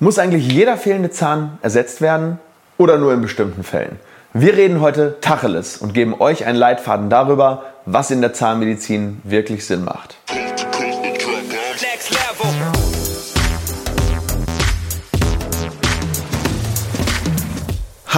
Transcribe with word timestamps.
Muss 0.00 0.20
eigentlich 0.20 0.52
jeder 0.52 0.76
fehlende 0.76 1.10
Zahn 1.10 1.58
ersetzt 1.60 2.00
werden 2.00 2.38
oder 2.76 2.98
nur 2.98 3.12
in 3.12 3.20
bestimmten 3.20 3.64
Fällen? 3.64 3.98
Wir 4.32 4.56
reden 4.56 4.80
heute 4.80 5.16
Tacheles 5.20 5.78
und 5.78 5.92
geben 5.92 6.14
euch 6.20 6.46
einen 6.46 6.56
Leitfaden 6.56 7.10
darüber, 7.10 7.64
was 7.84 8.12
in 8.12 8.20
der 8.20 8.32
Zahnmedizin 8.32 9.20
wirklich 9.24 9.66
Sinn 9.66 9.84
macht. 9.84 10.16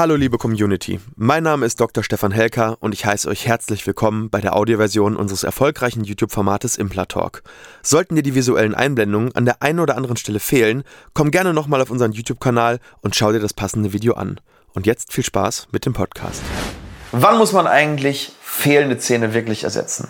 Hallo 0.00 0.16
liebe 0.16 0.38
Community, 0.38 0.98
mein 1.16 1.42
Name 1.42 1.66
ist 1.66 1.78
Dr. 1.78 2.02
Stefan 2.02 2.32
Helker 2.32 2.78
und 2.80 2.94
ich 2.94 3.04
heiße 3.04 3.28
euch 3.28 3.46
herzlich 3.46 3.86
willkommen 3.86 4.30
bei 4.30 4.40
der 4.40 4.56
Audioversion 4.56 5.14
unseres 5.14 5.44
erfolgreichen 5.44 6.04
YouTube-Formates 6.04 6.76
Implatalk. 6.76 7.42
Sollten 7.82 8.16
dir 8.16 8.22
die 8.22 8.34
visuellen 8.34 8.74
Einblendungen 8.74 9.36
an 9.36 9.44
der 9.44 9.60
einen 9.60 9.78
oder 9.78 9.98
anderen 9.98 10.16
Stelle 10.16 10.40
fehlen, 10.40 10.84
komm 11.12 11.30
gerne 11.30 11.52
nochmal 11.52 11.82
auf 11.82 11.90
unseren 11.90 12.12
YouTube-Kanal 12.12 12.78
und 13.02 13.14
schau 13.14 13.30
dir 13.30 13.40
das 13.40 13.52
passende 13.52 13.92
Video 13.92 14.14
an. 14.14 14.40
Und 14.72 14.86
jetzt 14.86 15.12
viel 15.12 15.22
Spaß 15.22 15.68
mit 15.70 15.84
dem 15.84 15.92
Podcast. 15.92 16.40
Wann 17.12 17.36
muss 17.36 17.52
man 17.52 17.66
eigentlich 17.66 18.32
fehlende 18.40 18.96
Zähne 18.96 19.34
wirklich 19.34 19.64
ersetzen? 19.64 20.08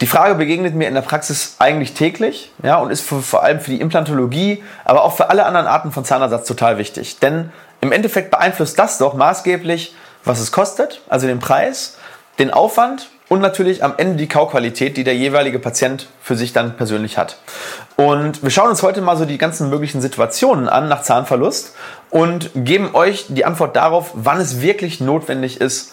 Die 0.00 0.06
Frage 0.06 0.36
begegnet 0.36 0.74
mir 0.74 0.88
in 0.88 0.94
der 0.94 1.02
Praxis 1.02 1.56
eigentlich 1.58 1.92
täglich 1.92 2.52
ja, 2.62 2.76
und 2.76 2.90
ist 2.90 3.02
für, 3.02 3.20
vor 3.20 3.42
allem 3.42 3.60
für 3.60 3.72
die 3.72 3.80
Implantologie, 3.80 4.62
aber 4.86 5.02
auch 5.02 5.16
für 5.16 5.28
alle 5.28 5.44
anderen 5.44 5.66
Arten 5.66 5.90
von 5.92 6.04
Zahnersatz 6.04 6.46
total 6.46 6.78
wichtig. 6.78 7.18
Denn 7.18 7.50
im 7.80 7.92
Endeffekt 7.92 8.30
beeinflusst 8.30 8.78
das 8.78 8.98
doch 8.98 9.14
maßgeblich, 9.14 9.94
was 10.24 10.40
es 10.40 10.52
kostet, 10.52 11.00
also 11.08 11.26
den 11.26 11.38
Preis, 11.38 11.96
den 12.38 12.50
Aufwand 12.50 13.08
und 13.28 13.40
natürlich 13.40 13.84
am 13.84 13.94
Ende 13.96 14.16
die 14.16 14.28
Kauqualität, 14.28 14.96
die 14.96 15.04
der 15.04 15.14
jeweilige 15.14 15.58
Patient 15.58 16.08
für 16.20 16.36
sich 16.36 16.52
dann 16.52 16.76
persönlich 16.76 17.18
hat. 17.18 17.38
Und 17.96 18.42
wir 18.42 18.50
schauen 18.50 18.70
uns 18.70 18.82
heute 18.82 19.00
mal 19.00 19.16
so 19.16 19.24
die 19.24 19.38
ganzen 19.38 19.70
möglichen 19.70 20.00
Situationen 20.00 20.68
an 20.68 20.88
nach 20.88 21.02
Zahnverlust 21.02 21.74
und 22.10 22.50
geben 22.54 22.94
euch 22.94 23.26
die 23.28 23.44
Antwort 23.44 23.76
darauf, 23.76 24.12
wann 24.14 24.40
es 24.40 24.60
wirklich 24.60 25.00
notwendig 25.00 25.60
ist, 25.60 25.92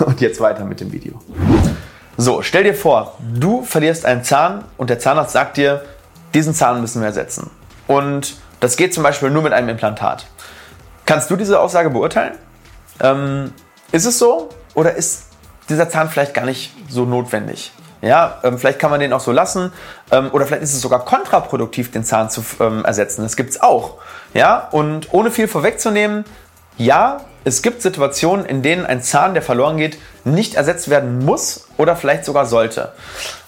Und 0.06 0.20
jetzt 0.20 0.40
weiter 0.40 0.64
mit 0.64 0.80
dem 0.80 0.92
Video. 0.92 1.20
So, 2.16 2.42
stell 2.42 2.64
dir 2.64 2.74
vor, 2.74 3.16
du 3.18 3.62
verlierst 3.62 4.04
einen 4.04 4.24
Zahn 4.24 4.64
und 4.76 4.90
der 4.90 4.98
Zahnarzt 4.98 5.32
sagt 5.32 5.56
dir, 5.56 5.82
diesen 6.34 6.54
Zahn 6.54 6.80
müssen 6.80 7.00
wir 7.00 7.06
ersetzen. 7.06 7.50
Und 7.86 8.36
das 8.60 8.76
geht 8.76 8.92
zum 8.92 9.02
Beispiel 9.02 9.30
nur 9.30 9.42
mit 9.42 9.52
einem 9.52 9.70
Implantat. 9.70 10.26
Kannst 11.06 11.30
du 11.30 11.36
diese 11.36 11.58
Aussage 11.58 11.88
beurteilen? 11.90 12.34
Ähm, 13.00 13.52
ist 13.90 14.04
es 14.04 14.18
so 14.18 14.50
oder 14.74 14.94
ist 14.94 15.28
dieser 15.68 15.88
Zahn 15.88 16.10
vielleicht 16.10 16.34
gar 16.34 16.44
nicht 16.44 16.74
so 16.88 17.04
notwendig? 17.04 17.72
Ja, 18.02 18.38
ähm, 18.44 18.58
vielleicht 18.58 18.78
kann 18.78 18.90
man 18.90 19.00
den 19.00 19.12
auch 19.12 19.20
so 19.20 19.32
lassen 19.32 19.72
ähm, 20.10 20.30
oder 20.32 20.46
vielleicht 20.46 20.62
ist 20.62 20.74
es 20.74 20.80
sogar 20.80 21.04
kontraproduktiv, 21.04 21.90
den 21.90 22.04
Zahn 22.04 22.30
zu 22.30 22.42
ähm, 22.60 22.84
ersetzen. 22.84 23.22
Das 23.22 23.36
gibt 23.36 23.50
es 23.50 23.62
auch. 23.62 23.98
Ja, 24.34 24.68
und 24.70 25.12
ohne 25.12 25.30
viel 25.30 25.48
vorwegzunehmen, 25.48 26.24
ja, 26.80 27.20
es 27.44 27.60
gibt 27.60 27.82
Situationen, 27.82 28.46
in 28.46 28.62
denen 28.62 28.86
ein 28.86 29.02
Zahn, 29.02 29.34
der 29.34 29.42
verloren 29.42 29.76
geht, 29.76 29.98
nicht 30.24 30.54
ersetzt 30.54 30.88
werden 30.88 31.24
muss 31.24 31.66
oder 31.76 31.94
vielleicht 31.94 32.24
sogar 32.24 32.46
sollte. 32.46 32.92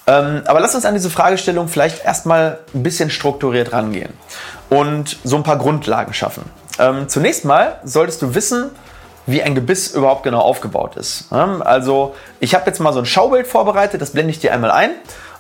Ähm, 0.06 0.42
aber 0.46 0.60
lass 0.60 0.74
uns 0.74 0.84
an 0.84 0.92
diese 0.92 1.08
Fragestellung 1.08 1.68
vielleicht 1.68 2.04
erstmal 2.04 2.58
ein 2.74 2.82
bisschen 2.82 3.08
strukturiert 3.08 3.72
rangehen 3.72 4.12
und 4.68 5.16
so 5.24 5.36
ein 5.36 5.44
paar 5.44 5.56
Grundlagen 5.56 6.12
schaffen. 6.12 6.44
Ähm, 6.78 7.08
zunächst 7.08 7.46
mal 7.46 7.80
solltest 7.84 8.20
du 8.20 8.34
wissen, 8.34 8.70
wie 9.26 9.42
ein 9.42 9.54
Gebiss 9.54 9.94
überhaupt 9.94 10.24
genau 10.24 10.40
aufgebaut 10.40 10.96
ist. 10.96 11.32
Also 11.32 12.14
ich 12.40 12.54
habe 12.54 12.66
jetzt 12.66 12.80
mal 12.80 12.92
so 12.92 12.98
ein 12.98 13.06
Schaubild 13.06 13.46
vorbereitet, 13.46 14.02
das 14.02 14.10
blende 14.10 14.32
ich 14.32 14.40
dir 14.40 14.52
einmal 14.52 14.72
ein 14.72 14.90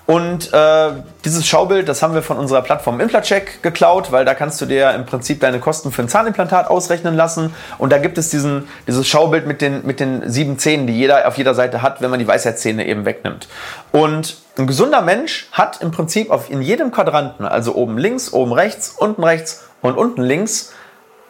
und 0.06 0.52
äh, 0.52 0.90
dieses 1.24 1.46
Schaubild, 1.46 1.88
das 1.88 2.02
haben 2.02 2.14
wir 2.14 2.22
von 2.22 2.36
unserer 2.36 2.62
Plattform 2.62 3.00
Implatcheck 3.00 3.62
geklaut, 3.62 4.10
weil 4.10 4.24
da 4.24 4.34
kannst 4.34 4.60
du 4.60 4.66
dir 4.66 4.90
im 4.94 5.06
Prinzip 5.06 5.40
deine 5.40 5.60
Kosten 5.60 5.92
für 5.92 6.02
ein 6.02 6.08
Zahnimplantat 6.08 6.68
ausrechnen 6.68 7.14
lassen. 7.14 7.54
Und 7.78 7.92
da 7.92 7.98
gibt 7.98 8.18
es 8.18 8.28
diesen, 8.28 8.68
dieses 8.88 9.06
Schaubild 9.06 9.46
mit 9.46 9.60
den, 9.60 9.86
mit 9.86 10.00
den 10.00 10.28
sieben 10.28 10.58
Zähnen, 10.58 10.88
die 10.88 10.98
jeder 10.98 11.28
auf 11.28 11.38
jeder 11.38 11.54
Seite 11.54 11.82
hat, 11.82 12.02
wenn 12.02 12.10
man 12.10 12.18
die 12.18 12.26
Weisheitszähne 12.26 12.86
eben 12.86 13.04
wegnimmt. 13.04 13.48
Und 13.92 14.38
ein 14.58 14.66
gesunder 14.66 15.02
Mensch 15.02 15.48
hat 15.52 15.80
im 15.80 15.92
Prinzip 15.92 16.30
auf, 16.30 16.50
in 16.50 16.62
jedem 16.62 16.90
Quadranten, 16.90 17.46
also 17.46 17.74
oben 17.74 17.96
links, 17.96 18.32
oben 18.32 18.52
rechts, 18.52 18.90
unten 18.90 19.22
rechts 19.22 19.64
und 19.82 19.96
unten 19.96 20.22
links, 20.22 20.72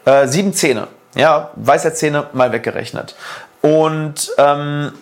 äh, 0.06 0.27
sieben 0.27 0.55
Zähne. 0.55 0.88
Ja, 1.15 1.50
Weisheitszähne 1.56 2.28
mal 2.32 2.53
weggerechnet. 2.53 3.16
Und 3.61 4.32
ähm, 4.38 4.93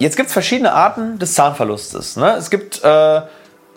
Jetzt 0.00 0.16
gibt 0.16 0.28
es 0.28 0.32
verschiedene 0.32 0.72
Arten 0.72 1.18
des 1.18 1.34
Zahnverlustes. 1.34 2.16
Ne? 2.16 2.34
Es 2.38 2.48
gibt 2.48 2.82
äh, 2.82 3.20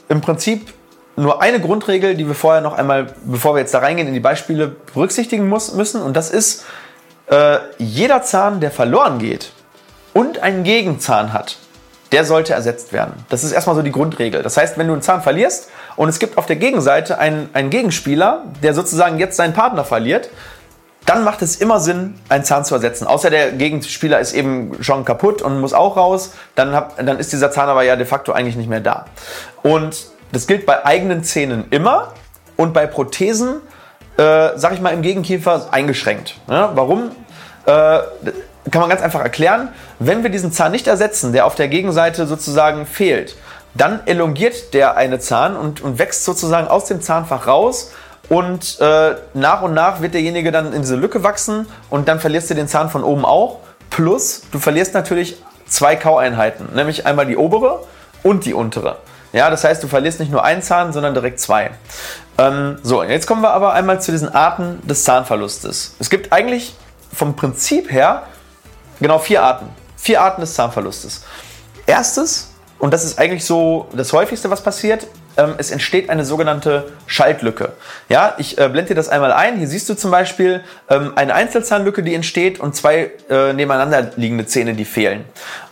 im 0.08 0.22
Prinzip 0.22 0.74
nur 1.18 1.42
eine 1.42 1.60
Grundregel, 1.60 2.16
die 2.16 2.26
wir 2.26 2.34
vorher 2.34 2.62
noch 2.62 2.78
einmal, 2.78 3.08
bevor 3.26 3.56
wir 3.56 3.60
jetzt 3.60 3.74
da 3.74 3.80
reingehen, 3.80 4.08
in 4.08 4.14
die 4.14 4.22
Beispiele 4.22 4.74
berücksichtigen 4.94 5.50
muss, 5.50 5.74
müssen. 5.74 6.02
Und 6.02 6.16
das 6.16 6.32
ist, 6.32 6.64
äh, 7.28 7.58
jeder 7.78 8.24
Zahn, 8.24 8.62
der 8.62 8.72
verloren 8.72 9.20
geht 9.20 9.52
und 10.14 10.40
einen 10.40 10.64
Gegenzahn 10.64 11.34
hat, 11.34 11.58
der 12.14 12.24
sollte 12.24 12.54
ersetzt 12.54 12.94
werden. 12.94 13.26
Das 13.28 13.44
ist 13.44 13.52
erstmal 13.52 13.76
so 13.76 13.82
die 13.82 13.92
Grundregel. 13.92 14.44
Das 14.44 14.56
heißt, 14.56 14.78
wenn 14.78 14.88
du 14.88 14.94
einen 14.94 15.02
Zahn 15.02 15.24
verlierst 15.24 15.70
und 15.98 16.08
es 16.08 16.20
gibt 16.20 16.38
auf 16.38 16.46
der 16.46 16.56
Gegenseite 16.56 17.18
einen, 17.18 17.50
einen 17.52 17.70
Gegenspieler, 17.70 18.46
der 18.64 18.74
sozusagen 18.74 19.20
jetzt 19.20 19.36
seinen 19.36 19.54
Partner 19.54 19.84
verliert, 19.84 20.30
dann 21.06 21.24
macht 21.24 21.42
es 21.42 21.58
immer 21.58 21.80
Sinn, 21.80 22.16
einen 22.30 22.44
Zahn 22.44 22.66
zu 22.66 22.76
ersetzen. 22.76 23.08
Außer 23.08 23.30
der 23.30 23.52
Gegenspieler 23.52 24.20
ist 24.20 24.34
eben 24.34 24.82
schon 24.82 25.06
kaputt 25.06 25.42
und 25.42 25.60
muss 25.60 25.74
auch 25.74 25.98
raus, 25.98 26.34
dann, 26.56 26.74
hab, 26.74 26.98
dann 26.98 27.20
ist 27.20 27.34
dieser 27.34 27.52
Zahn 27.52 27.70
aber 27.70 27.84
ja 27.84 27.96
de 27.96 28.06
facto 28.06 28.32
eigentlich 28.32 28.56
nicht 28.56 28.70
mehr 28.70 28.80
da. 28.80 29.06
Und 29.64 30.08
das 30.32 30.48
gilt 30.48 30.66
bei 30.66 30.86
eigenen 30.86 31.24
Zähnen 31.24 31.66
immer 31.70 32.14
und 32.56 32.74
bei 32.74 32.88
Prothesen, 32.88 33.62
äh, 34.18 34.50
sag 34.56 34.74
ich 34.74 34.82
mal, 34.82 34.94
im 34.94 35.02
Gegenkiefer 35.02 35.68
eingeschränkt. 35.72 36.36
Ja, 36.48 36.72
warum? 36.76 37.12
Äh, 37.66 38.00
kann 38.72 38.82
man 38.82 38.90
ganz 38.90 39.02
einfach 39.02 39.22
erklären. 39.22 39.70
Wenn 40.00 40.24
wir 40.24 40.30
diesen 40.30 40.52
Zahn 40.52 40.72
nicht 40.72 40.88
ersetzen, 40.88 41.34
der 41.34 41.46
auf 41.46 41.56
der 41.56 41.68
Gegenseite 41.68 42.28
sozusagen 42.28 42.86
fehlt, 42.86 43.36
dann 43.74 44.02
elongiert 44.06 44.74
der 44.74 44.96
eine 44.96 45.20
Zahn 45.20 45.56
und, 45.56 45.82
und 45.82 46.00
wächst 46.00 46.26
sozusagen 46.26 46.68
aus 46.68 46.86
dem 46.86 47.02
Zahnfach 47.02 47.48
raus 47.48 47.92
und 48.30 48.80
äh, 48.80 49.16
nach 49.34 49.62
und 49.62 49.74
nach 49.74 50.02
wird 50.02 50.14
derjenige 50.14 50.52
dann 50.52 50.74
in 50.74 50.82
diese 50.82 50.96
Lücke 50.96 51.24
wachsen 51.24 51.68
und 51.90 52.08
dann 52.08 52.20
verlierst 52.20 52.50
du 52.50 52.56
den 52.56 52.68
Zahn 52.68 52.90
von 52.90 53.04
oben 53.04 53.26
auch. 53.26 53.60
Plus, 53.90 54.44
du 54.52 54.60
verlierst 54.60 54.94
natürlich 54.94 55.38
zwei 55.68 55.96
Kaueinheiten, 55.96 56.74
nämlich 56.74 57.06
einmal 57.06 57.26
die 57.26 57.38
obere 57.38 57.84
und 58.24 58.46
die 58.46 58.54
untere. 58.54 58.98
Ja, 59.34 59.50
das 59.50 59.64
heißt, 59.64 59.84
du 59.84 59.88
verlierst 59.88 60.20
nicht 60.20 60.32
nur 60.32 60.44
einen 60.44 60.62
Zahn, 60.62 60.94
sondern 60.94 61.14
direkt 61.14 61.40
zwei. 61.40 61.72
Ähm, 62.38 62.78
so, 62.84 63.04
jetzt 63.04 63.28
kommen 63.28 63.42
wir 63.42 63.52
aber 63.52 63.74
einmal 63.74 64.02
zu 64.02 64.12
diesen 64.12 64.34
Arten 64.34 64.80
des 64.88 65.04
Zahnverlustes. 65.04 65.96
Es 66.00 66.10
gibt 66.10 66.32
eigentlich 66.32 66.76
vom 67.12 67.36
Prinzip 67.36 67.92
her 67.92 68.24
genau 69.00 69.20
vier 69.20 69.44
Arten. 69.44 69.68
Vier 69.98 70.22
Arten 70.22 70.42
des 70.42 70.54
Zahnverlustes. 70.54 71.24
Erstes, 71.86 72.52
und 72.80 72.94
das 72.94 73.04
ist 73.04 73.20
eigentlich 73.20 73.46
so 73.46 73.88
das 73.94 74.14
häufigste, 74.14 74.50
was 74.50 74.62
passiert, 74.62 75.08
ähm, 75.38 75.56
es 75.58 75.72
entsteht 75.72 76.10
eine 76.10 76.26
sogenannte 76.26 76.92
Schaltlücke. 77.08 77.74
Ja, 78.10 78.36
ich 78.38 78.58
äh, 78.58 78.70
blende 78.70 78.90
dir 78.90 78.96
das 78.96 79.10
einmal 79.10 79.32
ein. 79.32 79.58
Hier 79.58 79.68
siehst 79.68 79.90
du 79.90 79.96
zum 79.96 80.12
Beispiel 80.12 80.64
ähm, 80.90 81.14
eine 81.16 81.34
Einzelzahnlücke, 81.34 82.04
die 82.04 82.14
entsteht 82.14 82.60
und 82.60 82.76
zwei 82.76 83.12
äh, 83.30 83.54
nebeneinander 83.54 84.12
liegende 84.16 84.46
Zähne, 84.46 84.74
die 84.74 84.86
fehlen. 84.86 85.26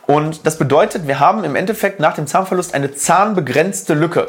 Und 0.07 0.45
das 0.45 0.57
bedeutet, 0.57 1.07
wir 1.07 1.19
haben 1.19 1.43
im 1.43 1.55
Endeffekt 1.55 1.99
nach 1.99 2.15
dem 2.15 2.27
Zahnverlust 2.27 2.73
eine 2.73 2.93
zahnbegrenzte 2.93 3.93
Lücke. 3.93 4.27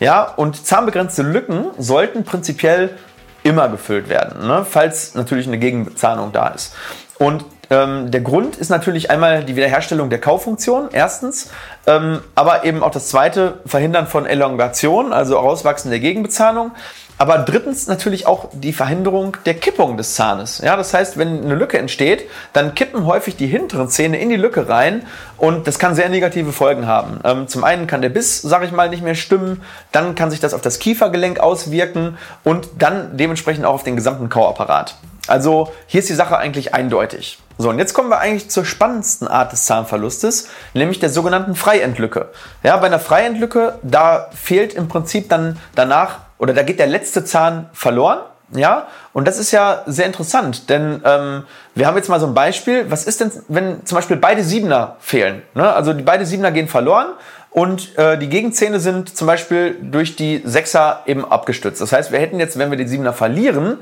Ja, 0.00 0.24
und 0.24 0.66
zahnbegrenzte 0.66 1.22
Lücken 1.22 1.66
sollten 1.78 2.24
prinzipiell 2.24 2.96
immer 3.42 3.68
gefüllt 3.68 4.08
werden, 4.08 4.46
ne? 4.46 4.66
falls 4.68 5.14
natürlich 5.14 5.46
eine 5.46 5.58
Gegenbezahlung 5.58 6.32
da 6.32 6.48
ist. 6.48 6.74
Und 7.18 7.44
ähm, 7.70 8.10
der 8.10 8.20
Grund 8.20 8.56
ist 8.56 8.68
natürlich 8.68 9.10
einmal 9.10 9.44
die 9.44 9.54
Wiederherstellung 9.54 10.10
der 10.10 10.20
Kauffunktion, 10.20 10.88
erstens, 10.92 11.50
ähm, 11.86 12.20
aber 12.34 12.64
eben 12.64 12.82
auch 12.82 12.90
das 12.90 13.08
zweite, 13.08 13.60
Verhindern 13.66 14.06
von 14.06 14.26
Elongation, 14.26 15.12
also 15.12 15.38
Rauswachsen 15.38 15.90
der 15.90 16.00
Gegenbezahlung. 16.00 16.72
Aber 17.20 17.36
drittens 17.36 17.86
natürlich 17.86 18.26
auch 18.26 18.48
die 18.50 18.72
Verhinderung 18.72 19.36
der 19.44 19.52
Kippung 19.52 19.98
des 19.98 20.14
Zahnes. 20.14 20.62
Ja, 20.64 20.74
das 20.74 20.94
heißt, 20.94 21.18
wenn 21.18 21.44
eine 21.44 21.54
Lücke 21.54 21.76
entsteht, 21.76 22.24
dann 22.54 22.74
kippen 22.74 23.04
häufig 23.04 23.36
die 23.36 23.46
hinteren 23.46 23.90
Zähne 23.90 24.18
in 24.18 24.30
die 24.30 24.36
Lücke 24.36 24.70
rein 24.70 25.02
und 25.36 25.66
das 25.66 25.78
kann 25.78 25.94
sehr 25.94 26.08
negative 26.08 26.50
Folgen 26.50 26.86
haben. 26.86 27.20
Ähm, 27.22 27.46
zum 27.46 27.62
einen 27.62 27.86
kann 27.86 28.00
der 28.00 28.08
Biss, 28.08 28.40
sage 28.40 28.64
ich 28.64 28.72
mal, 28.72 28.88
nicht 28.88 29.02
mehr 29.02 29.14
stimmen, 29.14 29.62
dann 29.92 30.14
kann 30.14 30.30
sich 30.30 30.40
das 30.40 30.54
auf 30.54 30.62
das 30.62 30.78
Kiefergelenk 30.78 31.40
auswirken 31.40 32.16
und 32.42 32.70
dann 32.78 33.18
dementsprechend 33.18 33.66
auch 33.66 33.74
auf 33.74 33.84
den 33.84 33.96
gesamten 33.96 34.30
Kauapparat. 34.30 34.94
Also 35.26 35.70
hier 35.86 36.00
ist 36.00 36.08
die 36.08 36.14
Sache 36.14 36.38
eigentlich 36.38 36.72
eindeutig. 36.72 37.38
So, 37.58 37.68
und 37.68 37.78
jetzt 37.78 37.92
kommen 37.92 38.08
wir 38.08 38.20
eigentlich 38.20 38.48
zur 38.48 38.64
spannendsten 38.64 39.28
Art 39.28 39.52
des 39.52 39.66
Zahnverlustes, 39.66 40.48
nämlich 40.72 41.00
der 41.00 41.10
sogenannten 41.10 41.54
Freiendlücke. 41.54 42.30
Ja, 42.62 42.78
bei 42.78 42.86
einer 42.86 42.98
Freiendlücke, 42.98 43.78
da 43.82 44.30
fehlt 44.32 44.72
im 44.72 44.88
Prinzip 44.88 45.28
dann 45.28 45.58
danach 45.74 46.29
oder 46.40 46.54
da 46.54 46.62
geht 46.62 46.80
der 46.80 46.88
letzte 46.88 47.24
Zahn 47.24 47.70
verloren. 47.72 48.18
Ja, 48.52 48.88
und 49.12 49.28
das 49.28 49.38
ist 49.38 49.52
ja 49.52 49.84
sehr 49.86 50.06
interessant, 50.06 50.68
denn 50.70 51.00
ähm, 51.04 51.44
wir 51.76 51.86
haben 51.86 51.96
jetzt 51.96 52.08
mal 52.08 52.18
so 52.18 52.26
ein 52.26 52.34
Beispiel. 52.34 52.90
Was 52.90 53.04
ist 53.04 53.20
denn, 53.20 53.30
wenn 53.46 53.86
zum 53.86 53.94
Beispiel 53.94 54.16
beide 54.16 54.42
Siebener 54.42 54.96
fehlen? 54.98 55.42
Ne? 55.54 55.72
Also 55.72 55.92
die 55.92 56.02
beide 56.02 56.26
Siebener 56.26 56.50
gehen 56.50 56.66
verloren 56.66 57.10
und 57.50 57.96
äh, 57.96 58.18
die 58.18 58.28
Gegenzähne 58.28 58.80
sind 58.80 59.16
zum 59.16 59.28
Beispiel 59.28 59.76
durch 59.80 60.16
die 60.16 60.42
Sechser 60.44 61.02
eben 61.06 61.24
abgestützt. 61.24 61.80
Das 61.80 61.92
heißt, 61.92 62.10
wir 62.10 62.18
hätten 62.18 62.40
jetzt, 62.40 62.58
wenn 62.58 62.70
wir 62.70 62.78
die 62.78 62.88
Siebener 62.88 63.12
verlieren, 63.12 63.78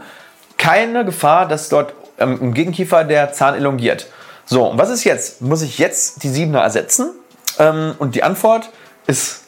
keine 0.59 1.07
Gefahr, 1.07 1.49
dass 1.49 1.71
dort 1.71 1.95
ähm, 2.19 2.39
im 2.39 2.53
Gegenkiefer 2.53 3.05
der 3.05 3.33
Zahn 3.33 3.55
elongiert. 3.55 4.09
So, 4.45 4.67
und 4.67 4.79
was 4.79 4.91
ist 4.91 5.05
jetzt? 5.05 5.41
Muss 5.41 5.63
ich 5.63 5.79
jetzt 5.79 6.23
die 6.23 6.29
Siebener 6.29 6.61
ersetzen? 6.61 7.11
Ähm, 7.59 7.95
und 7.99 8.15
die 8.15 8.23
Antwort 8.23 8.65
ist 8.65 8.79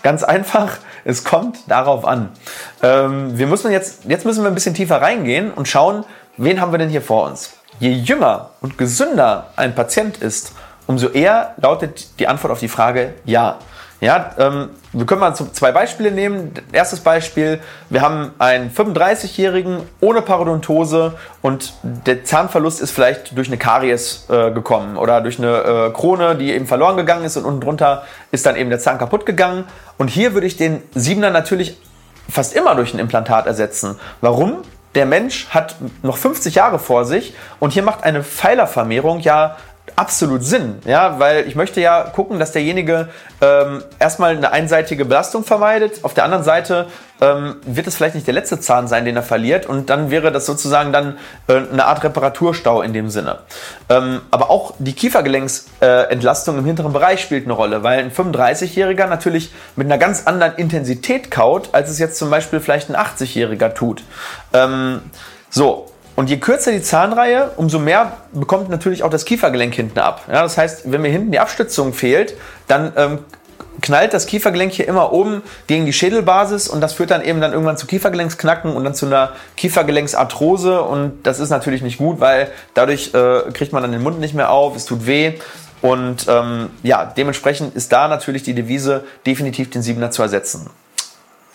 ganz 0.03 0.23
einfach. 0.23 0.79
Es 1.05 1.23
kommt 1.23 1.59
darauf 1.69 2.05
an. 2.05 2.31
Ähm, 2.83 3.39
wir 3.39 3.47
müssen 3.47 3.71
jetzt, 3.71 4.05
jetzt 4.07 4.25
müssen 4.25 4.43
wir 4.43 4.51
ein 4.51 4.55
bisschen 4.55 4.75
tiefer 4.75 5.01
reingehen 5.01 5.53
und 5.53 5.69
schauen, 5.69 6.05
wen 6.37 6.61
haben 6.61 6.73
wir 6.73 6.79
denn 6.79 6.89
hier 6.89 7.03
vor 7.03 7.29
uns? 7.29 7.53
Je 7.79 7.91
jünger 7.91 8.51
und 8.61 8.79
gesünder 8.79 9.51
ein 9.57 9.75
Patient 9.75 10.17
ist, 10.19 10.53
umso 10.87 11.09
eher 11.09 11.55
lautet 11.59 12.19
die 12.19 12.27
Antwort 12.27 12.53
auf 12.53 12.61
die 12.61 12.69
Frage 12.69 13.15
ja. 13.25 13.59
Ja, 14.01 14.31
ähm, 14.39 14.71
wir 14.93 15.05
können 15.05 15.21
mal 15.21 15.35
zwei 15.35 15.73
Beispiele 15.73 16.11
nehmen. 16.11 16.55
Erstes 16.73 17.01
Beispiel, 17.01 17.61
wir 17.91 18.01
haben 18.01 18.33
einen 18.39 18.71
35-Jährigen 18.71 19.83
ohne 20.01 20.23
Parodontose 20.23 21.19
und 21.43 21.75
der 21.83 22.25
Zahnverlust 22.25 22.81
ist 22.81 22.93
vielleicht 22.93 23.37
durch 23.37 23.49
eine 23.49 23.59
Karies 23.59 24.25
äh, 24.31 24.51
gekommen 24.53 24.97
oder 24.97 25.21
durch 25.21 25.39
eine 25.39 25.89
äh, 25.89 25.91
Krone, 25.93 26.35
die 26.37 26.53
eben 26.53 26.67
verloren 26.67 26.97
gegangen 26.97 27.25
ist 27.25 27.37
und 27.37 27.45
unten 27.45 27.61
drunter 27.61 28.05
ist 28.31 28.47
dann 28.47 28.57
eben 28.57 28.71
der 28.71 28.79
Zahn 28.79 28.97
kaputt 28.97 29.27
gegangen. 29.27 29.65
Und 29.99 30.09
hier 30.09 30.33
würde 30.33 30.47
ich 30.47 30.57
den 30.57 30.83
Siebener 30.95 31.31
natürlich 31.31 31.77
fast 32.29 32.57
immer 32.57 32.75
durch 32.75 32.95
ein 32.95 33.01
Implantat 33.01 33.47
ersetzen. 33.47 33.99
Warum? 34.23 34.63
Der 34.95 35.07
Mensch 35.07 35.49
hat 35.51 35.77
noch 36.03 36.17
50 36.17 36.57
Jahre 36.57 36.79
vor 36.81 37.05
sich 37.05 37.35
und 37.61 37.73
hier 37.73 37.85
macht 37.85 38.03
eine 38.03 38.25
Pfeilervermehrung 38.25 39.21
ja 39.21 39.57
absolut 40.01 40.43
Sinn, 40.43 40.79
ja, 40.87 41.19
weil 41.19 41.47
ich 41.47 41.55
möchte 41.57 41.79
ja 41.79 42.05
gucken, 42.05 42.39
dass 42.39 42.53
derjenige 42.53 43.11
ähm, 43.43 43.83
erstmal 43.99 44.35
eine 44.35 44.51
einseitige 44.51 45.05
Belastung 45.05 45.45
vermeidet. 45.45 46.03
Auf 46.05 46.15
der 46.15 46.25
anderen 46.25 46.43
Seite 46.43 46.87
ähm, 47.21 47.57
wird 47.67 47.87
es 47.87 47.97
vielleicht 47.97 48.15
nicht 48.15 48.27
der 48.27 48.33
letzte 48.33 48.59
Zahn 48.59 48.89
sein, 48.89 49.05
den 49.05 49.15
er 49.15 49.23
verliert 49.23 49.67
und 49.67 49.91
dann 49.91 50.11
wäre 50.11 50.33
das 50.33 50.47
sozusagen 50.47 50.91
dann 50.91 51.19
äh, 51.49 51.57
eine 51.71 51.85
Art 51.85 52.03
Reparaturstau 52.03 52.81
in 52.81 52.95
dem 52.95 53.11
Sinne. 53.11 53.41
Ähm, 53.91 54.23
aber 54.31 54.49
auch 54.49 54.73
die 54.79 54.95
Kiefergelenksentlastung 54.95 56.57
äh, 56.57 56.59
im 56.61 56.65
hinteren 56.65 56.95
Bereich 56.95 57.21
spielt 57.21 57.45
eine 57.45 57.53
Rolle, 57.53 57.83
weil 57.83 57.99
ein 57.99 58.11
35-Jähriger 58.11 59.07
natürlich 59.07 59.53
mit 59.77 59.87
einer 59.87 59.99
ganz 59.99 60.27
anderen 60.27 60.55
Intensität 60.55 61.31
kaut, 61.31 61.69
als 61.73 61.91
es 61.91 61.99
jetzt 61.99 62.17
zum 62.17 62.31
Beispiel 62.31 62.61
vielleicht 62.61 62.89
ein 62.89 62.97
80-Jähriger 62.97 63.75
tut. 63.75 64.03
Ähm, 64.55 65.03
so, 65.51 65.90
und 66.21 66.29
je 66.29 66.37
kürzer 66.37 66.71
die 66.71 66.83
Zahnreihe, 66.83 67.53
umso 67.57 67.79
mehr 67.79 68.19
bekommt 68.35 68.69
natürlich 68.69 69.03
auch 69.03 69.09
das 69.09 69.25
Kiefergelenk 69.25 69.75
hinten 69.75 70.01
ab. 70.01 70.25
Ja, 70.29 70.43
das 70.43 70.59
heißt, 70.59 70.93
wenn 70.93 71.01
mir 71.01 71.11
hinten 71.11 71.33
die 71.33 71.39
Abstützung 71.39 71.95
fehlt, 71.95 72.35
dann 72.69 72.93
ähm, 72.97 73.19
knallt 73.81 74.13
das 74.13 74.27
Kiefergelenk 74.27 74.71
hier 74.71 74.87
immer 74.87 75.15
oben 75.15 75.41
gegen 75.67 75.87
die 75.87 75.95
Schädelbasis 75.95 76.69
und 76.69 76.83
das 76.83 76.93
führt 76.93 77.11
dann 77.11 77.25
eben 77.25 77.41
dann 77.41 77.55
irgendwann 77.55 77.79
zu 77.79 77.87
Kiefergelenksknacken 77.87 78.77
und 78.77 78.85
dann 78.85 78.95
zu 78.95 79.07
einer 79.07 79.33
Kiefergelenksarthrose 79.57 80.83
und 80.83 81.23
das 81.23 81.41
ist 81.41 81.49
natürlich 81.49 81.81
nicht 81.81 81.97
gut, 81.97 82.21
weil 82.21 82.51
dadurch 82.75 83.15
äh, 83.15 83.51
kriegt 83.55 83.73
man 83.73 83.81
dann 83.81 83.93
den 83.93 84.03
Mund 84.03 84.21
nicht 84.21 84.35
mehr 84.35 84.51
auf, 84.51 84.77
es 84.77 84.85
tut 84.85 85.07
weh 85.07 85.39
und 85.81 86.27
ähm, 86.29 86.69
ja, 86.83 87.07
dementsprechend 87.07 87.75
ist 87.75 87.93
da 87.93 88.09
natürlich 88.09 88.43
die 88.43 88.53
Devise 88.53 89.05
definitiv 89.25 89.71
den 89.71 89.81
Siebener 89.81 90.11
zu 90.11 90.21
ersetzen. 90.21 90.69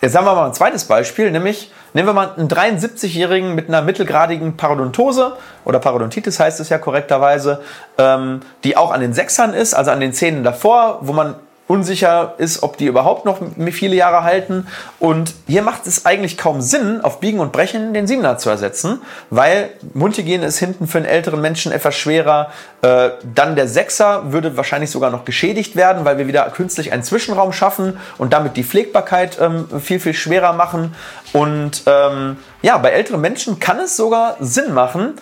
Jetzt 0.06 0.14
haben 0.14 0.24
wir 0.24 0.36
mal 0.36 0.46
ein 0.46 0.54
zweites 0.54 0.84
Beispiel, 0.84 1.32
nämlich 1.32 1.72
nehmen 1.92 2.06
wir 2.06 2.12
mal 2.12 2.30
einen 2.36 2.46
73-Jährigen 2.46 3.56
mit 3.56 3.66
einer 3.66 3.82
mittelgradigen 3.82 4.56
Parodontose 4.56 5.36
oder 5.64 5.80
Parodontitis 5.80 6.38
heißt 6.38 6.60
es 6.60 6.68
ja 6.68 6.78
korrekterweise, 6.78 7.60
ähm, 7.98 8.38
die 8.62 8.76
auch 8.76 8.92
an 8.92 9.00
den 9.00 9.14
Sechsern 9.14 9.52
ist, 9.52 9.74
also 9.74 9.90
an 9.90 9.98
den 9.98 10.12
Zähnen 10.12 10.44
davor, 10.44 11.00
wo 11.00 11.12
man 11.12 11.34
unsicher 11.68 12.34
ist, 12.38 12.62
ob 12.62 12.76
die 12.76 12.86
überhaupt 12.86 13.24
noch 13.24 13.38
viele 13.72 13.96
Jahre 13.96 14.22
halten. 14.22 14.66
Und 14.98 15.34
hier 15.46 15.62
macht 15.62 15.86
es 15.86 16.06
eigentlich 16.06 16.36
kaum 16.36 16.60
Sinn, 16.60 17.00
auf 17.02 17.20
Biegen 17.20 17.40
und 17.40 17.52
Brechen 17.52 17.92
den 17.92 18.06
Siebener 18.06 18.38
zu 18.38 18.50
ersetzen, 18.50 19.00
weil 19.30 19.70
Mundhygiene 19.94 20.46
ist 20.46 20.58
hinten 20.58 20.86
für 20.86 20.98
einen 20.98 21.06
älteren 21.06 21.40
Menschen 21.40 21.72
etwas 21.72 21.96
schwerer. 21.96 22.50
Äh, 22.82 23.10
dann 23.34 23.56
der 23.56 23.68
Sechser 23.68 24.32
würde 24.32 24.56
wahrscheinlich 24.56 24.90
sogar 24.90 25.10
noch 25.10 25.24
geschädigt 25.24 25.74
werden, 25.74 26.04
weil 26.04 26.18
wir 26.18 26.28
wieder 26.28 26.48
künstlich 26.50 26.92
einen 26.92 27.02
Zwischenraum 27.02 27.52
schaffen 27.52 27.98
und 28.18 28.32
damit 28.32 28.56
die 28.56 28.64
Pflegbarkeit 28.64 29.38
ähm, 29.40 29.66
viel, 29.80 29.98
viel 29.98 30.14
schwerer 30.14 30.52
machen. 30.52 30.94
Und 31.32 31.82
ähm, 31.86 32.36
ja, 32.62 32.78
bei 32.78 32.90
älteren 32.90 33.20
Menschen 33.20 33.58
kann 33.58 33.80
es 33.80 33.96
sogar 33.96 34.36
Sinn 34.40 34.72
machen, 34.72 35.14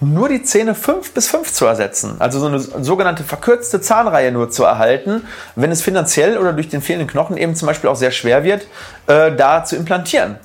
nur 0.00 0.28
die 0.28 0.42
Zähne 0.42 0.74
5 0.74 1.12
bis 1.12 1.28
5 1.28 1.52
zu 1.52 1.66
ersetzen. 1.66 2.16
Also 2.18 2.40
so 2.40 2.46
eine 2.46 2.58
sogenannte 2.58 3.22
verkürzte 3.22 3.80
Zahnreihe 3.80 4.32
nur 4.32 4.50
zu 4.50 4.64
erhalten, 4.64 5.26
wenn 5.56 5.70
es 5.70 5.82
finanziell 5.82 6.38
oder 6.38 6.52
durch 6.52 6.68
den 6.68 6.80
fehlenden 6.80 7.08
Knochen 7.08 7.36
eben 7.36 7.54
zum 7.54 7.66
Beispiel 7.66 7.90
auch 7.90 7.96
sehr 7.96 8.10
schwer 8.10 8.42
wird, 8.42 8.66
äh, 9.06 9.34
da 9.34 9.64
zu 9.64 9.76
implantieren. 9.76 10.36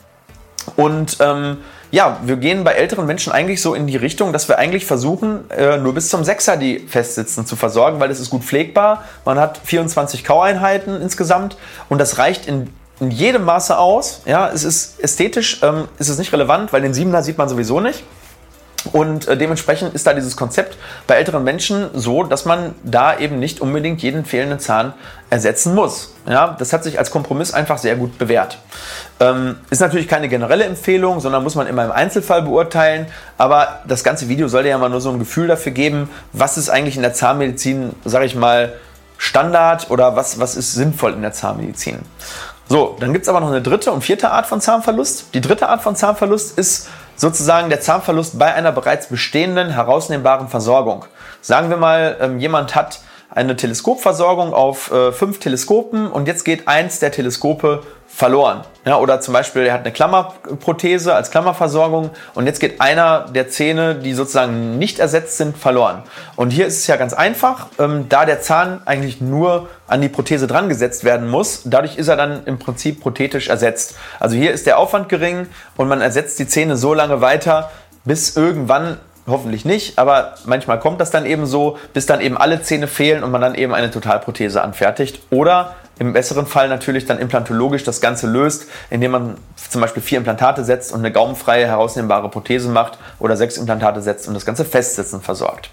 Und 0.75 1.17
ähm, 1.21 1.57
ja, 1.91 2.19
wir 2.23 2.35
gehen 2.35 2.63
bei 2.63 2.73
älteren 2.73 3.05
Menschen 3.05 3.31
eigentlich 3.31 3.61
so 3.61 3.73
in 3.73 3.87
die 3.87 3.95
Richtung, 3.95 4.33
dass 4.33 4.49
wir 4.49 4.57
eigentlich 4.57 4.85
versuchen, 4.85 5.49
äh, 5.51 5.77
nur 5.77 5.93
bis 5.93 6.09
zum 6.09 6.23
Sechser 6.25 6.57
die 6.57 6.79
festsitzen 6.79 7.45
zu 7.45 7.55
versorgen, 7.55 7.99
weil 7.99 8.09
das 8.09 8.19
ist 8.19 8.31
gut 8.31 8.43
pflegbar. 8.43 9.05
Man 9.23 9.39
hat 9.39 9.61
24 9.63 10.25
Kaueinheiten 10.25 11.01
insgesamt 11.01 11.55
und 11.87 11.99
das 11.99 12.17
reicht 12.17 12.47
in 12.47 12.69
in 12.99 13.11
jedem 13.11 13.43
Maße 13.43 13.77
aus. 13.77 14.21
Ja, 14.25 14.49
es 14.49 14.63
ist 14.63 15.01
ästhetisch, 15.01 15.59
ähm, 15.63 15.87
ist 15.99 16.09
es 16.09 16.17
nicht 16.17 16.31
relevant, 16.31 16.71
weil 16.71 16.81
den 16.81 16.93
Siebener 16.93 17.23
sieht 17.23 17.37
man 17.37 17.49
sowieso 17.49 17.81
nicht. 17.81 18.03
Und 18.93 19.27
äh, 19.27 19.37
dementsprechend 19.37 19.93
ist 19.93 20.05
da 20.05 20.13
dieses 20.13 20.37
Konzept 20.37 20.77
bei 21.07 21.15
älteren 21.15 21.43
Menschen 21.43 21.89
so, 21.93 22.23
dass 22.23 22.45
man 22.45 22.75
da 22.83 23.17
eben 23.17 23.39
nicht 23.39 23.61
unbedingt 23.61 24.01
jeden 24.01 24.25
fehlenden 24.25 24.59
Zahn 24.59 24.93
ersetzen 25.29 25.75
muss. 25.75 26.13
Ja, 26.27 26.55
das 26.57 26.73
hat 26.73 26.83
sich 26.83 26.99
als 26.99 27.11
Kompromiss 27.11 27.53
einfach 27.53 27.77
sehr 27.77 27.95
gut 27.95 28.17
bewährt. 28.17 28.57
Ähm, 29.19 29.57
ist 29.69 29.81
natürlich 29.81 30.07
keine 30.07 30.29
generelle 30.29 30.65
Empfehlung, 30.65 31.19
sondern 31.19 31.43
muss 31.43 31.55
man 31.55 31.67
immer 31.67 31.85
im 31.85 31.91
Einzelfall 31.91 32.41
beurteilen. 32.41 33.07
Aber 33.37 33.79
das 33.87 34.03
ganze 34.03 34.29
Video 34.29 34.47
soll 34.47 34.65
ja 34.65 34.77
mal 34.77 34.89
nur 34.89 35.01
so 35.01 35.09
ein 35.09 35.19
Gefühl 35.19 35.47
dafür 35.47 35.71
geben, 35.71 36.09
was 36.33 36.57
ist 36.57 36.69
eigentlich 36.69 36.95
in 36.95 37.01
der 37.01 37.13
Zahnmedizin, 37.13 37.93
sage 38.05 38.25
ich 38.25 38.35
mal, 38.35 38.73
Standard 39.17 39.89
oder 39.89 40.15
was, 40.15 40.39
was 40.39 40.55
ist 40.55 40.73
sinnvoll 40.73 41.13
in 41.13 41.21
der 41.21 41.31
Zahnmedizin. 41.31 41.99
So, 42.67 42.97
dann 42.99 43.13
gibt 43.13 43.23
es 43.23 43.29
aber 43.29 43.39
noch 43.39 43.49
eine 43.49 43.61
dritte 43.61 43.91
und 43.91 44.01
vierte 44.01 44.31
Art 44.31 44.47
von 44.47 44.59
Zahnverlust. 44.59 45.33
Die 45.33 45.41
dritte 45.41 45.69
Art 45.69 45.83
von 45.83 45.95
Zahnverlust 45.95 46.57
ist 46.57 46.87
sozusagen 47.15 47.69
der 47.69 47.81
Zahnverlust 47.81 48.37
bei 48.37 48.53
einer 48.53 48.71
bereits 48.71 49.07
bestehenden 49.07 49.69
herausnehmbaren 49.69 50.47
Versorgung. 50.47 51.05
Sagen 51.41 51.69
wir 51.69 51.77
mal, 51.77 52.17
ähm, 52.19 52.39
jemand 52.39 52.75
hat 52.75 52.99
eine 53.29 53.55
Teleskopversorgung 53.55 54.53
auf 54.53 54.91
äh, 54.91 55.11
fünf 55.11 55.39
Teleskopen 55.39 56.07
und 56.07 56.27
jetzt 56.27 56.45
geht 56.45 56.67
eins 56.67 56.99
der 56.99 57.11
Teleskope 57.11 57.83
verloren. 58.15 58.61
Ja, 58.85 58.97
oder 58.97 59.19
zum 59.19 59.33
Beispiel, 59.33 59.63
er 59.63 59.73
hat 59.73 59.81
eine 59.81 59.91
Klammerprothese 59.91 61.13
als 61.13 61.31
Klammerversorgung 61.31 62.11
und 62.33 62.45
jetzt 62.45 62.61
geht 62.61 62.79
einer 62.79 63.25
der 63.25 63.49
Zähne, 63.49 63.95
die 63.95 64.13
sozusagen 64.13 64.77
nicht 64.77 64.99
ersetzt 64.99 65.35
sind, 65.35 65.57
verloren. 65.57 66.03
Und 66.37 66.51
hier 66.51 66.65
ist 66.65 66.77
es 66.79 66.87
ja 66.87 66.95
ganz 66.95 67.13
einfach, 67.13 67.67
ähm, 67.77 68.07
da 68.07 68.25
der 68.25 68.41
Zahn 68.41 68.81
eigentlich 68.85 69.19
nur 69.19 69.67
an 69.87 70.01
die 70.01 70.07
Prothese 70.07 70.47
dran 70.47 70.69
gesetzt 70.69 71.03
werden 71.03 71.29
muss, 71.29 71.63
dadurch 71.65 71.97
ist 71.97 72.07
er 72.07 72.15
dann 72.15 72.45
im 72.45 72.57
Prinzip 72.57 73.01
prothetisch 73.01 73.49
ersetzt. 73.49 73.95
Also 74.17 74.37
hier 74.37 74.53
ist 74.53 74.65
der 74.65 74.77
Aufwand 74.77 75.09
gering 75.09 75.47
und 75.75 75.89
man 75.89 75.99
ersetzt 75.99 76.39
die 76.39 76.47
Zähne 76.47 76.77
so 76.77 76.93
lange 76.93 77.19
weiter, 77.19 77.69
bis 78.05 78.37
irgendwann 78.37 78.97
hoffentlich 79.27 79.65
nicht, 79.65 79.97
aber 79.97 80.35
manchmal 80.45 80.79
kommt 80.79 81.01
das 81.01 81.11
dann 81.11 81.25
eben 81.25 81.45
so, 81.45 81.77
bis 81.93 82.05
dann 82.05 82.21
eben 82.21 82.37
alle 82.37 82.61
Zähne 82.61 82.87
fehlen 82.87 83.23
und 83.23 83.31
man 83.31 83.41
dann 83.41 83.55
eben 83.55 83.73
eine 83.73 83.89
Totalprothese 83.89 84.61
anfertigt. 84.61 85.19
Oder 85.31 85.75
im 85.97 86.13
besseren 86.13 86.45
Fall 86.45 86.67
natürlich 86.67 87.05
dann 87.05 87.19
implantologisch 87.19 87.83
das 87.83 88.01
Ganze 88.01 88.27
löst, 88.27 88.65
indem 88.89 89.11
man 89.11 89.37
zum 89.69 89.81
Beispiel 89.81 90.03
vier 90.03 90.17
Implantate 90.17 90.63
setzt 90.63 90.91
und 90.91 90.99
eine 90.99 91.11
gaumenfreie, 91.11 91.67
herausnehmbare 91.67 92.29
Prothese 92.29 92.69
macht 92.69 92.97
oder 93.19 93.37
sechs 93.37 93.57
Implantate 93.57 94.01
setzt 94.01 94.27
und 94.27 94.33
das 94.33 94.45
Ganze 94.45 94.65
festsitzen 94.65 95.21
versorgt. 95.21 95.69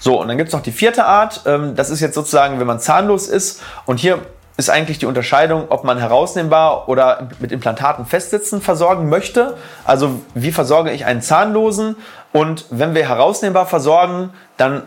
So, 0.00 0.20
und 0.20 0.28
dann 0.28 0.38
gibt 0.38 0.48
es 0.48 0.54
noch 0.54 0.62
die 0.62 0.72
vierte 0.72 1.04
Art. 1.04 1.42
Ähm, 1.46 1.74
das 1.74 1.90
ist 1.90 2.00
jetzt 2.00 2.14
sozusagen, 2.14 2.60
wenn 2.60 2.66
man 2.66 2.80
zahnlos 2.80 3.28
ist 3.28 3.60
und 3.84 3.98
hier 4.00 4.20
ist 4.58 4.70
eigentlich 4.70 4.98
die 4.98 5.06
Unterscheidung, 5.06 5.66
ob 5.68 5.84
man 5.84 5.98
herausnehmbar 5.98 6.88
oder 6.88 7.28
mit 7.38 7.52
Implantaten 7.52 8.06
festsitzen 8.06 8.60
versorgen 8.60 9.08
möchte. 9.08 9.56
Also 9.84 10.20
wie 10.34 10.50
versorge 10.50 10.90
ich 10.90 11.04
einen 11.04 11.22
Zahnlosen? 11.22 11.94
Und 12.32 12.66
wenn 12.70 12.94
wir 12.94 13.08
herausnehmbar 13.08 13.66
versorgen, 13.66 14.30
dann 14.56 14.82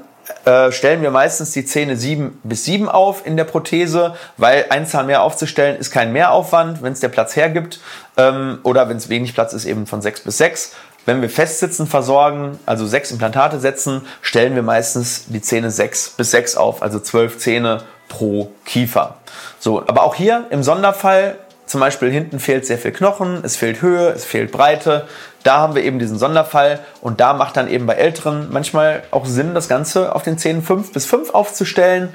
äh, 0.46 0.72
stellen 0.72 1.02
wir 1.02 1.12
meistens 1.12 1.52
die 1.52 1.66
Zähne 1.66 1.98
7 1.98 2.40
bis 2.44 2.66
7 2.66 2.88
auf 2.88 3.26
in 3.26 3.38
der 3.38 3.44
Prothese, 3.44 4.16
weil 4.38 4.66
ein 4.70 4.86
Zahn 4.86 5.08
mehr 5.08 5.24
aufzustellen 5.24 5.78
ist 5.78 5.92
kein 5.92 6.14
Mehraufwand, 6.14 6.82
wenn 6.82 6.94
es 6.94 7.00
der 7.00 7.10
Platz 7.10 7.36
hergibt. 7.36 7.80
Ähm, 8.18 8.60
oder 8.64 8.88
wenn 8.90 8.98
es 8.98 9.10
wenig 9.10 9.34
Platz 9.34 9.54
ist, 9.54 9.66
eben 9.66 9.88
von 9.88 10.02
6 10.02 10.22
bis 10.22 10.38
6. 10.38 10.76
Wenn 11.06 11.22
wir 11.22 11.30
Festsitzen 11.30 11.88
versorgen, 11.88 12.60
also 12.68 12.86
sechs 12.86 13.10
Implantate 13.10 13.60
setzen, 13.60 14.06
stellen 14.22 14.54
wir 14.54 14.62
meistens 14.62 15.26
die 15.28 15.42
Zähne 15.42 15.72
6 15.72 16.12
bis 16.12 16.30
6 16.30 16.58
auf, 16.58 16.84
also 16.84 17.00
12 17.00 17.40
Zähne 17.40 17.82
pro 18.08 18.52
Kiefer. 18.66 19.16
So, 19.60 19.80
aber 19.88 20.04
auch 20.04 20.14
hier 20.14 20.46
im 20.52 20.62
Sonderfall, 20.62 21.40
zum 21.72 21.80
Beispiel 21.80 22.12
hinten 22.12 22.40
fehlt 22.40 22.66
sehr 22.66 22.78
viel 22.78 22.92
Knochen, 22.92 23.40
es 23.44 23.56
fehlt 23.56 23.82
Höhe, 23.82 24.10
es 24.10 24.26
fehlt 24.26 24.52
Breite. 24.52 25.08
Da 25.44 25.58
haben 25.58 25.74
wir 25.74 25.84
eben 25.84 26.00
diesen 26.00 26.20
Sonderfall 26.20 26.80
und 27.02 27.20
da 27.20 27.34
macht 27.34 27.58
dann 27.58 27.70
eben 27.70 27.86
bei 27.86 27.94
Älteren 27.94 28.50
manchmal 28.52 29.04
auch 29.12 29.26
Sinn, 29.26 29.56
das 29.56 29.70
Ganze 29.70 30.14
auf 30.14 30.24
den 30.24 30.38
Zähnen 30.38 30.62
5 30.62 30.92
bis 30.92 31.06
5 31.06 31.34
aufzustellen. 31.34 32.14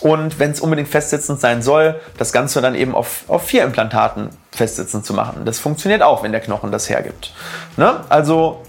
Und 0.00 0.38
wenn 0.38 0.50
es 0.50 0.60
unbedingt 0.60 0.88
festsitzend 0.88 1.40
sein 1.40 1.62
soll, 1.62 1.98
das 2.18 2.32
Ganze 2.32 2.60
dann 2.60 2.74
eben 2.74 2.94
auf, 2.94 3.24
auf 3.28 3.44
vier 3.44 3.62
Implantaten 3.62 4.28
festsitzend 4.50 5.06
zu 5.06 5.14
machen. 5.14 5.44
Das 5.44 5.58
funktioniert 5.58 6.02
auch, 6.02 6.22
wenn 6.22 6.32
der 6.32 6.40
Knochen 6.42 6.70
das 6.70 6.90
hergibt. 6.90 7.32
Ne? 7.76 8.00
Also 8.08 8.62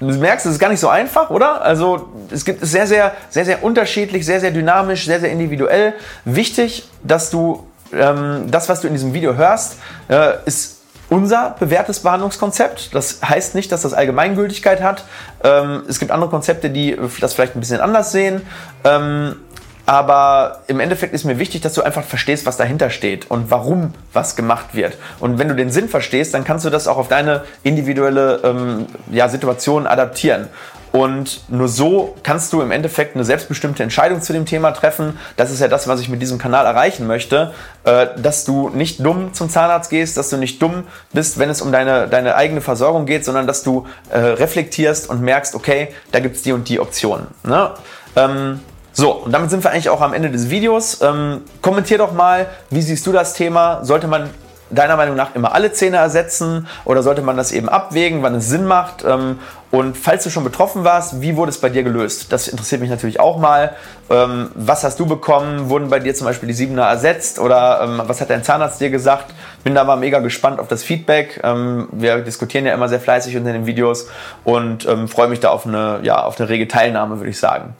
du 0.00 0.06
merkst, 0.06 0.46
es 0.46 0.52
ist 0.52 0.58
gar 0.58 0.70
nicht 0.70 0.80
so 0.80 0.88
einfach, 0.88 1.30
oder? 1.30 1.62
Also 1.62 2.08
es 2.30 2.44
gibt 2.44 2.64
sehr, 2.66 2.86
sehr, 2.86 3.12
sehr, 3.30 3.44
sehr 3.44 3.62
unterschiedlich, 3.62 4.26
sehr, 4.26 4.40
sehr 4.40 4.50
dynamisch, 4.50 5.04
sehr, 5.04 5.20
sehr 5.20 5.30
individuell. 5.30 5.94
Wichtig, 6.24 6.88
dass 7.04 7.30
du 7.30 7.66
ähm, 7.92 8.50
das, 8.50 8.68
was 8.68 8.80
du 8.80 8.86
in 8.86 8.94
diesem 8.94 9.14
Video 9.14 9.34
hörst, 9.34 9.78
äh, 10.08 10.34
ist 10.44 10.78
unser 11.08 11.56
bewährtes 11.58 12.00
Behandlungskonzept. 12.00 12.94
Das 12.94 13.20
heißt 13.22 13.54
nicht, 13.54 13.70
dass 13.70 13.82
das 13.82 13.92
Allgemeingültigkeit 13.92 14.80
hat. 14.80 15.04
Ähm, 15.44 15.82
es 15.88 15.98
gibt 15.98 16.10
andere 16.10 16.30
Konzepte, 16.30 16.70
die 16.70 16.96
das 17.20 17.34
vielleicht 17.34 17.54
ein 17.54 17.60
bisschen 17.60 17.80
anders 17.80 18.12
sehen. 18.12 18.42
Ähm, 18.84 19.36
aber 19.84 20.60
im 20.68 20.78
Endeffekt 20.78 21.12
ist 21.12 21.24
mir 21.24 21.38
wichtig, 21.38 21.60
dass 21.60 21.74
du 21.74 21.82
einfach 21.82 22.04
verstehst, 22.04 22.46
was 22.46 22.56
dahinter 22.56 22.88
steht 22.88 23.30
und 23.30 23.50
warum 23.50 23.92
was 24.12 24.36
gemacht 24.36 24.74
wird. 24.74 24.96
Und 25.18 25.38
wenn 25.38 25.48
du 25.48 25.56
den 25.56 25.70
Sinn 25.70 25.88
verstehst, 25.88 26.34
dann 26.34 26.44
kannst 26.44 26.64
du 26.64 26.70
das 26.70 26.86
auch 26.86 26.98
auf 26.98 27.08
deine 27.08 27.42
individuelle 27.64 28.40
ähm, 28.44 28.86
ja, 29.10 29.28
Situation 29.28 29.86
adaptieren. 29.86 30.48
Und 30.92 31.40
nur 31.48 31.68
so 31.68 32.14
kannst 32.22 32.52
du 32.52 32.60
im 32.60 32.70
Endeffekt 32.70 33.16
eine 33.16 33.24
selbstbestimmte 33.24 33.82
Entscheidung 33.82 34.20
zu 34.20 34.34
dem 34.34 34.44
Thema 34.44 34.72
treffen. 34.72 35.18
Das 35.36 35.50
ist 35.50 35.60
ja 35.60 35.68
das, 35.68 35.88
was 35.88 36.00
ich 36.00 36.10
mit 36.10 36.20
diesem 36.20 36.36
Kanal 36.36 36.66
erreichen 36.66 37.06
möchte. 37.06 37.52
Äh, 37.84 38.08
dass 38.18 38.44
du 38.44 38.68
nicht 38.68 39.04
dumm 39.04 39.32
zum 39.32 39.48
Zahnarzt 39.48 39.88
gehst, 39.90 40.18
dass 40.18 40.28
du 40.28 40.36
nicht 40.36 40.60
dumm 40.60 40.84
bist, 41.12 41.38
wenn 41.38 41.48
es 41.48 41.62
um 41.62 41.72
deine, 41.72 42.08
deine 42.08 42.36
eigene 42.36 42.60
Versorgung 42.60 43.06
geht, 43.06 43.24
sondern 43.24 43.46
dass 43.46 43.62
du 43.62 43.86
äh, 44.10 44.18
reflektierst 44.18 45.08
und 45.08 45.22
merkst, 45.22 45.54
okay, 45.54 45.88
da 46.12 46.20
gibt 46.20 46.36
es 46.36 46.42
die 46.42 46.52
und 46.52 46.68
die 46.68 46.78
Optionen. 46.78 47.26
Ne? 47.42 47.70
Ähm, 48.14 48.60
so, 48.92 49.12
und 49.12 49.32
damit 49.32 49.50
sind 49.50 49.64
wir 49.64 49.70
eigentlich 49.70 49.88
auch 49.88 50.02
am 50.02 50.12
Ende 50.12 50.30
des 50.30 50.50
Videos. 50.50 51.00
Ähm, 51.00 51.40
kommentier 51.62 51.96
doch 51.96 52.12
mal, 52.12 52.46
wie 52.68 52.82
siehst 52.82 53.06
du 53.06 53.12
das 53.12 53.32
Thema? 53.32 53.82
Sollte 53.84 54.06
man 54.06 54.28
deiner 54.72 54.96
Meinung 54.96 55.16
nach 55.16 55.34
immer 55.34 55.54
alle 55.54 55.72
Zähne 55.72 55.98
ersetzen 55.98 56.66
oder 56.84 57.02
sollte 57.02 57.22
man 57.22 57.36
das 57.36 57.52
eben 57.52 57.68
abwägen, 57.68 58.22
wann 58.22 58.34
es 58.34 58.48
Sinn 58.48 58.64
macht? 58.64 59.04
Ähm, 59.04 59.38
und 59.70 59.96
falls 59.96 60.24
du 60.24 60.30
schon 60.30 60.44
betroffen 60.44 60.84
warst, 60.84 61.22
wie 61.22 61.36
wurde 61.36 61.50
es 61.50 61.58
bei 61.58 61.70
dir 61.70 61.82
gelöst? 61.82 62.32
Das 62.32 62.48
interessiert 62.48 62.80
mich 62.80 62.90
natürlich 62.90 63.20
auch 63.20 63.38
mal. 63.38 63.74
Ähm, 64.10 64.50
was 64.54 64.84
hast 64.84 65.00
du 65.00 65.06
bekommen? 65.06 65.70
Wurden 65.70 65.88
bei 65.88 65.98
dir 65.98 66.14
zum 66.14 66.26
Beispiel 66.26 66.46
die 66.46 66.54
Siebener 66.54 66.84
ersetzt 66.84 67.38
oder 67.38 67.80
ähm, 67.82 68.02
was 68.04 68.20
hat 68.20 68.30
dein 68.30 68.44
Zahnarzt 68.44 68.80
dir 68.80 68.90
gesagt? 68.90 69.32
Bin 69.64 69.74
da 69.74 69.84
mal 69.84 69.96
mega 69.96 70.18
gespannt 70.18 70.58
auf 70.58 70.68
das 70.68 70.82
Feedback. 70.82 71.40
wir 71.42 72.18
diskutieren 72.18 72.66
ja 72.66 72.74
immer 72.74 72.88
sehr 72.88 72.98
fleißig 72.98 73.36
unter 73.36 73.52
den 73.52 73.64
Videos 73.64 74.08
und 74.42 74.88
freue 75.06 75.28
mich 75.28 75.38
da 75.38 75.50
auf 75.50 75.66
eine, 75.66 76.00
ja, 76.02 76.24
auf 76.24 76.40
eine 76.40 76.48
rege 76.48 76.66
Teilnahme, 76.66 77.18
würde 77.18 77.30
ich 77.30 77.38
sagen. 77.38 77.76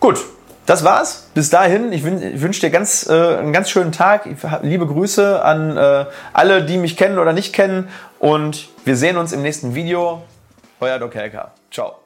Gut, 0.00 0.18
das 0.66 0.84
war's. 0.84 1.28
Bis 1.34 1.50
dahin. 1.50 1.92
Ich, 1.92 2.04
wünsche 2.04 2.60
dir 2.60 2.70
ganz, 2.70 3.08
äh, 3.08 3.12
einen 3.12 3.52
ganz 3.52 3.70
schönen 3.70 3.92
Tag. 3.92 4.28
Liebe 4.62 4.86
Grüße 4.86 5.42
an 5.42 5.76
äh, 5.76 6.06
alle, 6.32 6.64
die 6.64 6.76
mich 6.76 6.96
kennen 6.96 7.18
oder 7.18 7.32
nicht 7.32 7.52
kennen. 7.52 7.88
Und 8.18 8.68
wir 8.84 8.96
sehen 8.96 9.16
uns 9.16 9.32
im 9.32 9.42
nächsten 9.42 9.74
Video. 9.74 10.22
Euer 10.80 10.98
Doc 10.98 11.14
Helker. 11.14 11.52
Ciao. 11.70 12.05